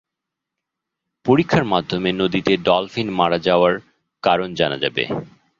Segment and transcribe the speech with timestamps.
[1.25, 3.73] পরীক্ষার মাধ্যমে নদীতে ডলফিন মারা যাওয়ার
[4.23, 5.03] কারণ জানা যাবে।